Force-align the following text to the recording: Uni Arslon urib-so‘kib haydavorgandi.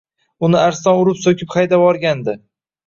Uni 0.47 0.57
Arslon 0.61 1.03
urib-so‘kib 1.03 1.55
haydavorgandi. 1.59 2.39